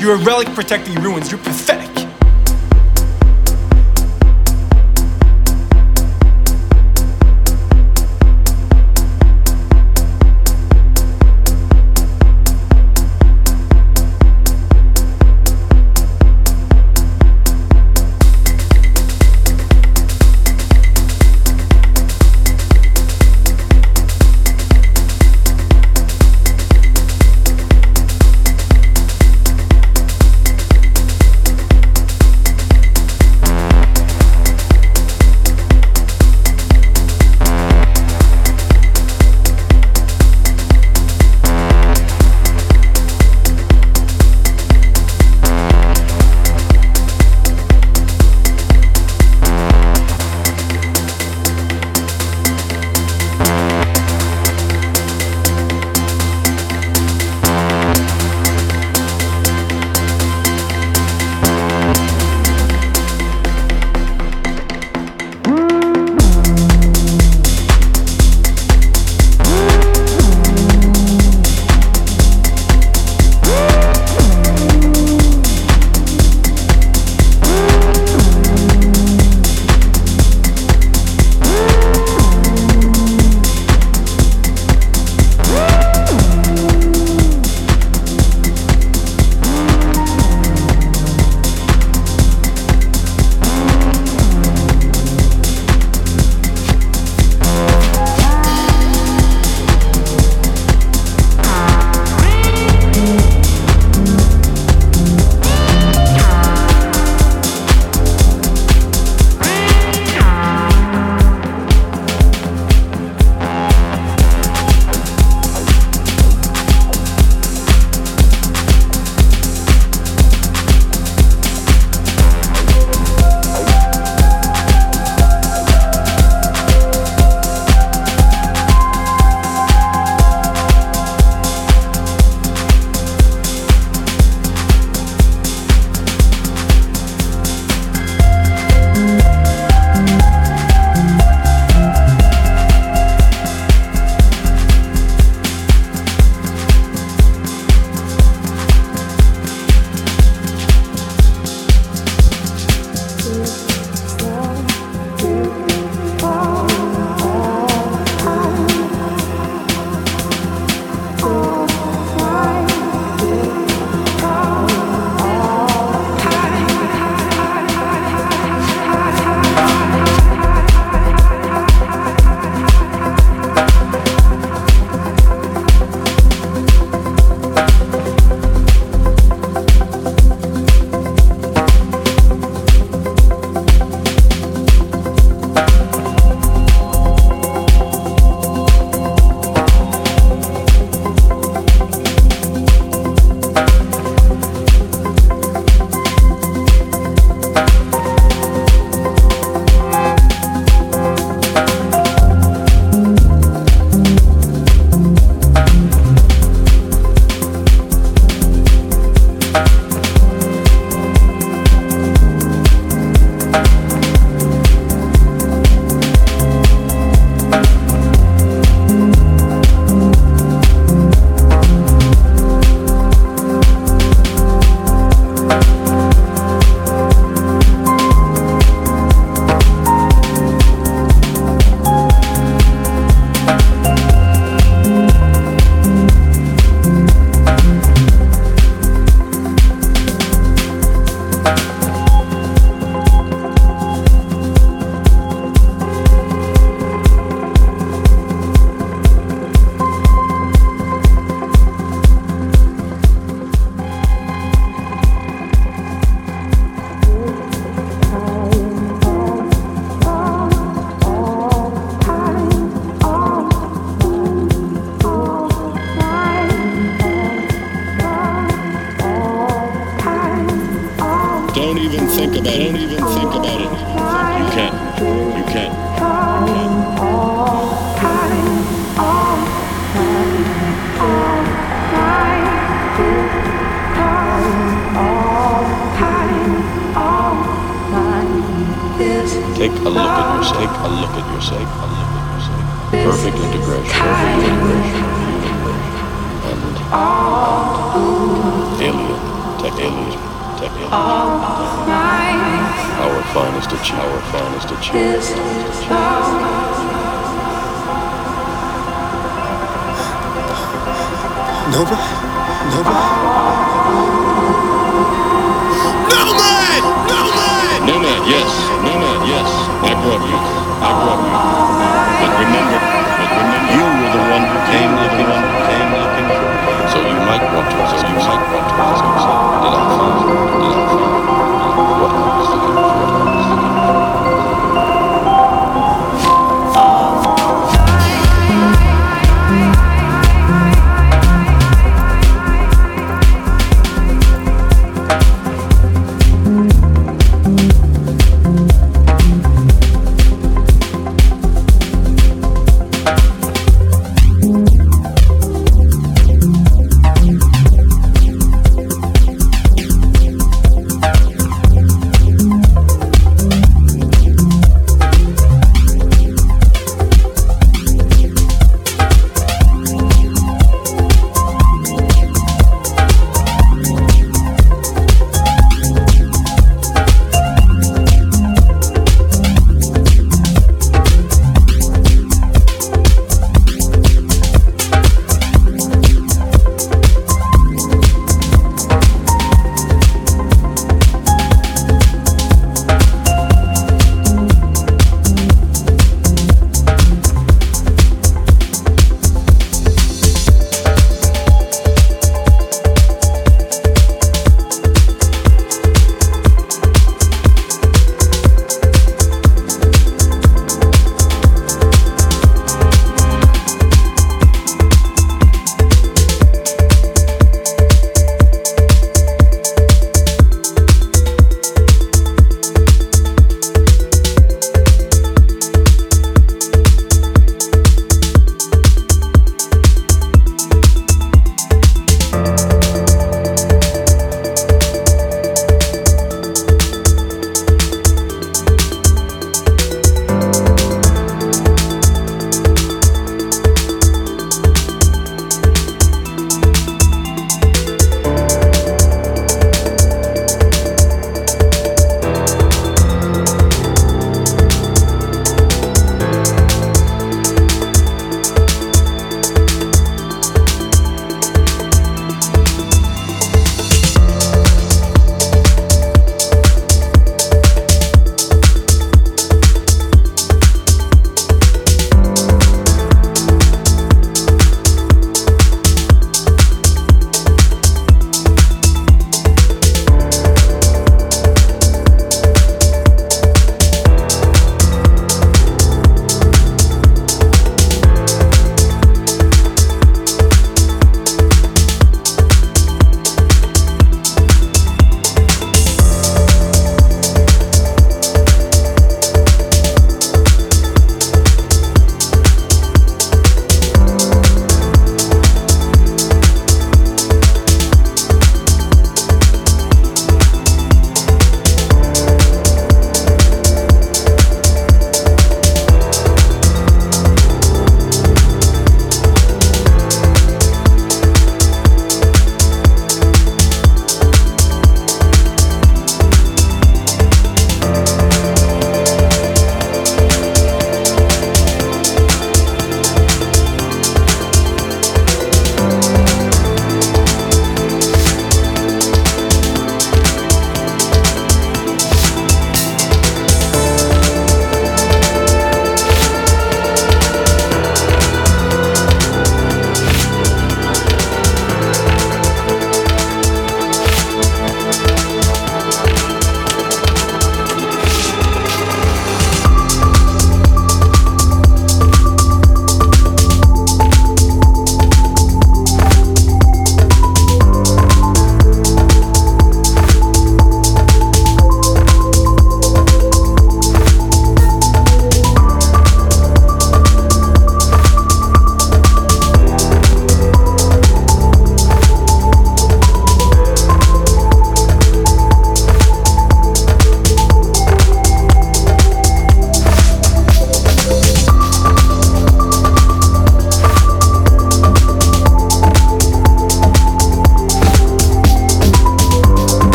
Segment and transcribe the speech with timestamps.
[0.00, 1.30] You're a relic protecting ruins.
[1.30, 1.65] You're pathetic.